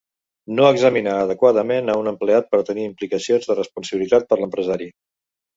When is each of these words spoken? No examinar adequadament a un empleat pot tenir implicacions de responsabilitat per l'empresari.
No 0.59 0.63
examinar 0.75 1.13
adequadament 1.25 1.93
a 1.95 1.99
un 2.03 2.11
empleat 2.13 2.49
pot 2.55 2.65
tenir 2.71 2.87
implicacions 2.89 3.47
de 3.51 3.59
responsabilitat 3.61 4.29
per 4.33 4.41
l'empresari. 4.41 4.91